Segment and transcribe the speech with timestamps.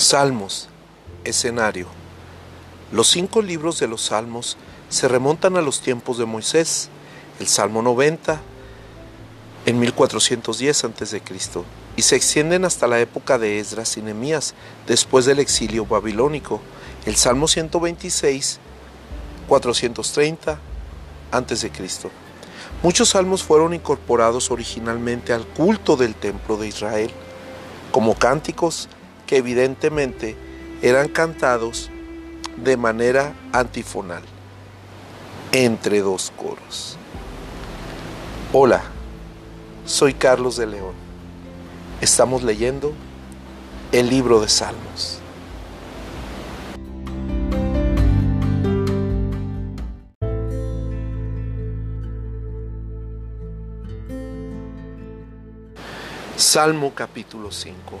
[0.00, 0.68] Salmos,
[1.24, 1.86] escenario.
[2.90, 4.56] Los cinco libros de los Salmos
[4.88, 6.88] se remontan a los tiempos de Moisés,
[7.38, 8.40] el Salmo 90
[9.66, 11.22] en 1410 a.C.
[11.96, 14.54] y se extienden hasta la época de Esdras y Nehemías,
[14.86, 16.60] después del exilio babilónico,
[17.04, 18.58] el Salmo 126
[19.48, 20.58] 430
[21.30, 21.70] a.C.
[22.82, 27.10] Muchos salmos fueron incorporados originalmente al culto del templo de Israel,
[27.92, 28.88] como cánticos
[29.30, 30.34] que evidentemente
[30.82, 31.88] eran cantados
[32.56, 34.24] de manera antifonal,
[35.52, 36.96] entre dos coros.
[38.52, 38.82] Hola,
[39.86, 40.94] soy Carlos de León.
[42.00, 42.92] Estamos leyendo
[43.92, 45.20] el libro de Salmos.
[56.36, 58.00] Salmo capítulo 5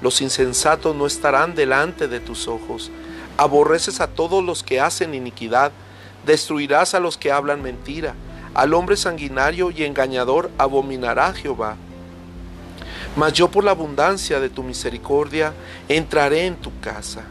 [0.00, 2.90] los insensatos no estarán delante de tus ojos.
[3.36, 5.72] Aborreces a todos los que hacen iniquidad.
[6.24, 8.14] Destruirás a los que hablan mentira.
[8.54, 11.76] Al hombre sanguinario y engañador abominará Jehová.
[13.16, 15.52] Mas yo por la abundancia de tu misericordia
[15.88, 17.24] entraré en tu casa.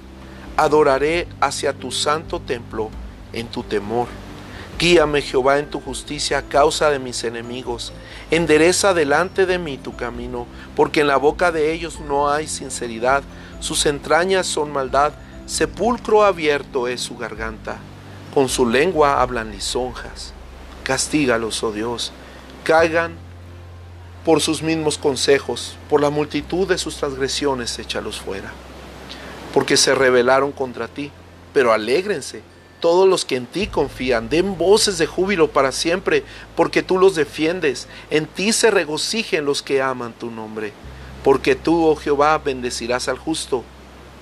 [0.57, 2.89] Adoraré hacia tu santo templo
[3.31, 4.07] en tu temor.
[4.79, 7.93] Guíame Jehová en tu justicia a causa de mis enemigos.
[8.29, 13.23] Endereza delante de mí tu camino, porque en la boca de ellos no hay sinceridad.
[13.59, 15.13] Sus entrañas son maldad,
[15.47, 17.77] sepulcro abierto es su garganta.
[18.35, 20.33] Con su lengua hablan lisonjas.
[20.83, 22.11] Castígalos, oh Dios.
[22.63, 23.15] Caigan
[24.23, 28.51] por sus mismos consejos, por la multitud de sus transgresiones, échalos fuera.
[29.55, 31.11] Porque se rebelaron contra ti,
[31.51, 32.43] pero alégrense
[32.79, 36.23] todos los que en ti confían, den voces de júbilo para siempre,
[36.55, 37.87] porque tú los defiendes.
[38.09, 40.73] En ti se regocijen los que aman tu nombre,
[41.23, 43.63] porque tú, oh Jehová, bendecirás al justo,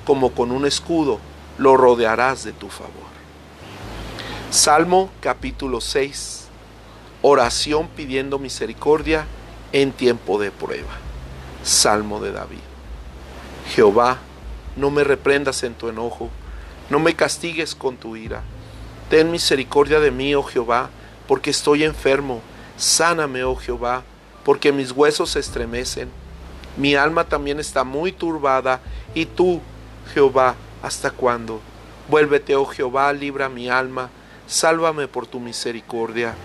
[0.06, 1.20] como con un escudo
[1.58, 2.94] lo rodearás de tu favor.
[4.52, 6.48] Salmo capítulo 6.
[7.22, 9.26] Oración pidiendo misericordia
[9.72, 10.94] en tiempo de prueba.
[11.64, 12.60] Salmo de David.
[13.74, 14.20] Jehová,
[14.76, 16.30] no me reprendas en tu enojo
[16.90, 18.44] no me castigues con tu ira.
[19.10, 20.90] Ten misericordia de mí, oh Jehová,
[21.28, 22.42] porque estoy enfermo.
[22.78, 24.04] Sáname, oh Jehová,
[24.44, 26.10] porque mis huesos se estremecen.
[26.78, 28.82] Mi alma también está muy turbada.
[29.14, 29.62] Y tú,
[30.14, 31.62] Jehová, ¿hasta cuándo?
[32.10, 34.10] Vuélvete, oh Jehová, libra mi alma.
[34.48, 36.36] Sálvame por tu misericordia.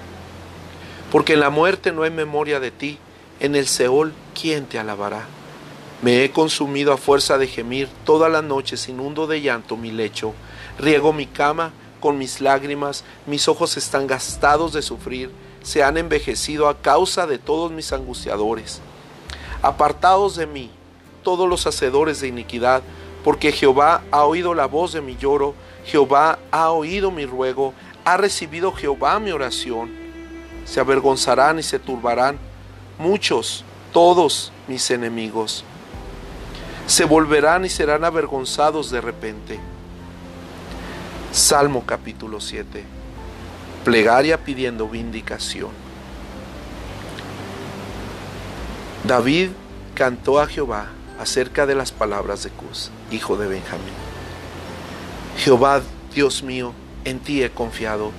[1.13, 2.99] Porque en la muerte no hay memoria de ti.
[3.41, 5.27] En el Seol, ¿quién te alabará?
[6.03, 10.33] Me he consumido a fuerza de gemir, todas las noches inundo de llanto mi lecho,
[10.79, 15.31] riego mi cama con mis lágrimas, mis ojos están gastados de sufrir,
[15.63, 18.81] se han envejecido a causa de todos mis angustiadores.
[19.61, 20.71] Apartaos de mí,
[21.23, 22.83] todos los hacedores de iniquidad,
[23.23, 27.75] porque Jehová ha oído la voz de mi lloro, Jehová ha oído mi ruego,
[28.07, 29.91] ha recibido Jehová mi oración.
[30.65, 32.39] Se avergonzarán y se turbarán
[32.99, 35.63] muchos, todos mis enemigos
[36.91, 39.61] se volverán y serán avergonzados de repente.
[41.31, 42.83] Salmo capítulo 7.
[43.85, 45.71] Plegaria pidiendo vindicación.
[49.05, 49.51] David
[49.95, 50.89] cantó a Jehová
[51.21, 53.95] acerca de las palabras de Cus, hijo de Benjamín.
[55.39, 56.73] Jehová, Dios mío,
[57.05, 58.11] en ti he confiado.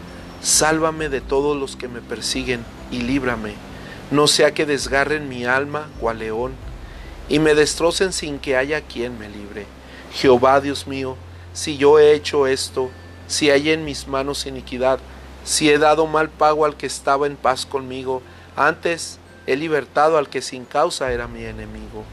[0.41, 3.53] Sálvame de todos los que me persiguen y líbrame.
[4.11, 6.70] No sea que desgarren mi alma cual león
[7.31, 9.65] y me destrocen sin que haya quien me libre.
[10.13, 11.15] Jehová Dios mío,
[11.53, 12.89] si yo he hecho esto,
[13.27, 14.99] si hay en mis manos iniquidad,
[15.45, 18.21] si he dado mal pago al que estaba en paz conmigo,
[18.57, 19.17] antes
[19.47, 22.03] he libertado al que sin causa era mi enemigo.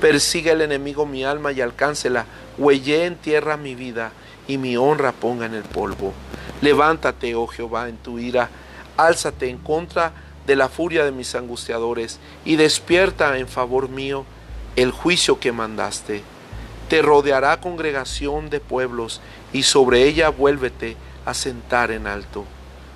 [0.00, 2.24] Persiga el enemigo mi alma y alcáncela,
[2.56, 4.12] huelle en tierra mi vida
[4.48, 6.14] y mi honra ponga en el polvo.
[6.62, 8.48] Levántate, oh Jehová, en tu ira,
[8.96, 10.14] álzate en contra
[10.46, 14.24] de la furia de mis angustiadores y despierta en favor mío
[14.76, 16.22] el juicio que mandaste.
[16.88, 19.20] Te rodeará congregación de pueblos,
[19.52, 22.44] y sobre ella vuélvete a sentar en alto.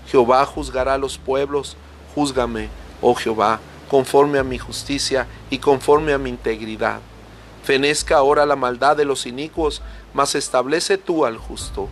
[0.08, 1.76] Jehová juzgará a los pueblos,
[2.14, 2.68] júzgame,
[3.02, 7.00] oh Jehová, conforme a mi justicia y conforme a mi integridad.
[7.64, 9.82] Fenezca ahora la maldad de los inicuos,
[10.14, 11.88] mas establece tú al justo.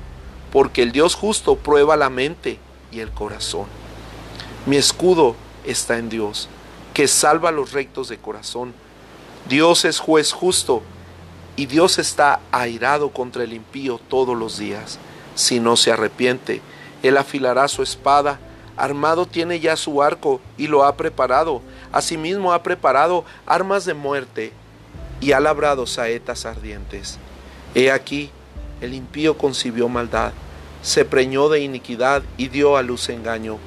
[0.55, 2.61] porque el Dios justo prueba la mente
[2.93, 3.67] y el corazón.
[4.67, 5.35] Mi escudo
[5.65, 6.49] está en Dios,
[6.95, 8.73] que salva los rectos de corazón.
[9.49, 10.82] Dios es juez justo
[11.55, 14.99] y Dios está airado contra el impío todos los días.
[15.35, 16.62] Si no se arrepiente,
[17.02, 18.41] Él afilará su espada,
[18.76, 21.61] armado tiene ya su arco y lo ha preparado.
[21.93, 24.52] Asimismo ha preparado armas de muerte
[25.20, 27.19] y ha labrado saetas ardientes.
[27.75, 28.31] He aquí,
[28.81, 30.32] el impío concibió maldad,
[30.81, 33.58] se preñó de iniquidad y dio a luz engaño.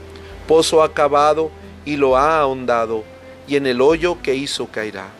[0.47, 1.51] Pozo acabado
[1.85, 3.03] y lo ha ahondado,
[3.47, 5.16] y en el hoyo que hizo caerá.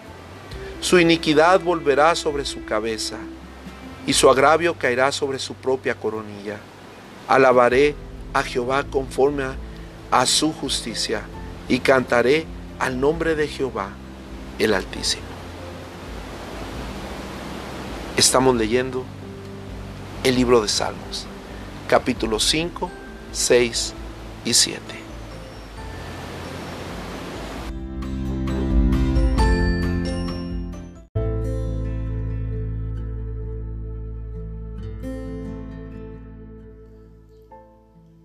[0.80, 3.18] Su iniquidad volverá sobre su cabeza,
[4.06, 6.58] y su agravio caerá sobre su propia coronilla.
[7.28, 7.96] Alabaré
[8.34, 9.44] a Jehová conforme
[10.12, 11.24] a, su justicia,
[11.68, 12.46] y cantaré
[12.80, 13.90] al nombre de Jehová,
[14.60, 15.24] el Altísimo.
[18.16, 19.04] Estamos leyendo
[20.24, 21.26] el libro de Salmos,
[21.88, 22.90] capítulos 5,
[23.34, 23.94] 6
[24.46, 25.07] y 7.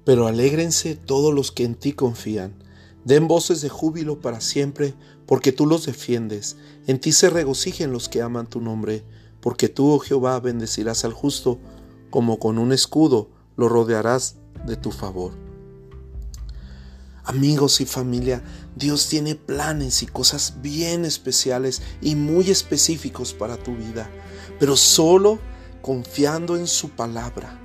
[0.04, 2.54] Pero alégrense todos los que en ti confían.
[3.04, 4.94] Den voces de júbilo para siempre,
[5.26, 6.56] porque tú los defiendes.
[6.86, 9.04] En ti se regocijen los que aman tu nombre,
[9.40, 11.58] porque tú, oh Jehová, bendecirás al justo,
[12.10, 15.32] como con un escudo lo rodearás de tu favor.
[17.24, 18.42] Amigos y familia,
[18.74, 24.10] Dios tiene planes y cosas bien especiales y muy específicos para tu vida,
[24.58, 25.38] pero solo
[25.82, 27.61] confiando en su palabra.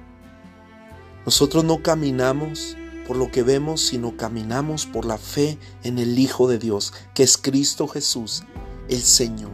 [1.27, 6.47] Nosotros no caminamos por lo que vemos, sino caminamos por la fe en el Hijo
[6.47, 8.44] de Dios, que es Cristo Jesús,
[8.88, 9.51] el Señor.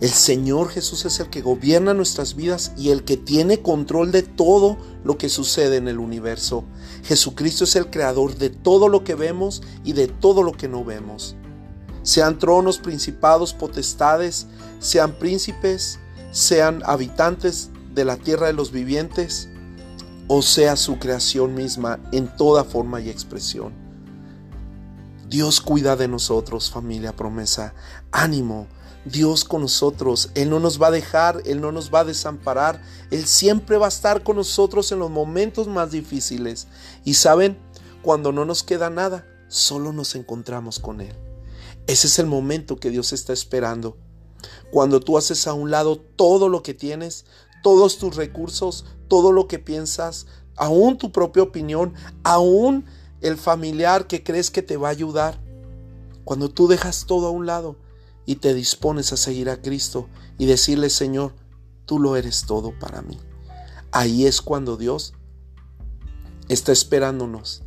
[0.00, 4.22] El Señor Jesús es el que gobierna nuestras vidas y el que tiene control de
[4.22, 6.64] todo lo que sucede en el universo.
[7.04, 10.82] Jesucristo es el creador de todo lo que vemos y de todo lo que no
[10.82, 11.36] vemos.
[12.02, 14.46] Sean tronos, principados, potestades,
[14.78, 15.98] sean príncipes,
[16.30, 19.50] sean habitantes de la tierra de los vivientes,
[20.28, 23.72] o sea su creación misma en toda forma y expresión.
[25.28, 27.74] Dios cuida de nosotros, familia promesa.
[28.12, 28.68] Ánimo,
[29.04, 30.30] Dios con nosotros.
[30.34, 32.80] Él no nos va a dejar, Él no nos va a desamparar.
[33.10, 36.68] Él siempre va a estar con nosotros en los momentos más difíciles.
[37.04, 37.58] Y saben,
[38.02, 41.14] cuando no nos queda nada, solo nos encontramos con Él.
[41.86, 43.96] Ese es el momento que Dios está esperando.
[44.70, 47.24] Cuando tú haces a un lado todo lo que tienes,
[47.62, 50.26] todos tus recursos, todo lo que piensas,
[50.56, 52.84] aún tu propia opinión, aún
[53.20, 55.40] el familiar que crees que te va a ayudar.
[56.24, 57.76] Cuando tú dejas todo a un lado
[58.24, 60.08] y te dispones a seguir a Cristo
[60.38, 61.34] y decirle, Señor,
[61.86, 63.18] tú lo eres todo para mí.
[63.92, 65.14] Ahí es cuando Dios
[66.48, 67.62] está esperándonos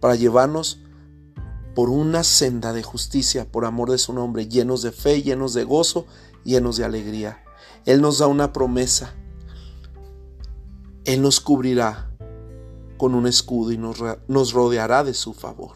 [0.00, 0.78] para llevarnos
[1.74, 5.64] por una senda de justicia, por amor de su nombre, llenos de fe, llenos de
[5.64, 6.06] gozo,
[6.44, 7.44] llenos de alegría.
[7.86, 9.14] Él nos da una promesa
[11.04, 12.10] él nos cubrirá
[13.00, 15.72] con un escudo y nos, rodeará de su favor.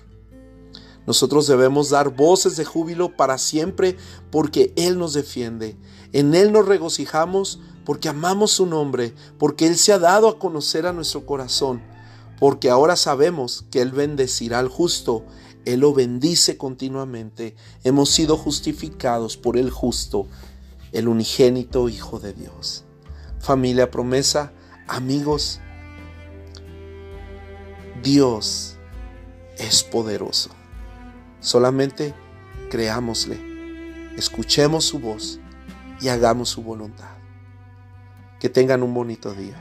[1.06, 3.96] Nosotros debemos dar voces de júbilo para siempre
[4.30, 5.78] porque Él nos defiende.
[6.12, 10.86] En Él nos regocijamos porque amamos su nombre, porque Él se ha dado a conocer
[10.86, 11.82] a nuestro corazón,
[12.38, 15.24] porque ahora sabemos que Él bendecirá al justo,
[15.64, 17.56] Él lo bendice continuamente.
[17.84, 20.26] Hemos sido justificados por el justo,
[20.92, 22.84] el unigénito Hijo de Dios.
[23.40, 24.52] Familia promesa,
[24.86, 25.60] Amigos,
[28.02, 28.76] Dios
[29.56, 30.50] es poderoso.
[31.40, 32.14] Solamente
[32.70, 33.38] creámosle,
[34.16, 35.40] escuchemos su voz
[36.02, 37.16] y hagamos su voluntad.
[38.40, 39.56] Que tengan un bonito día.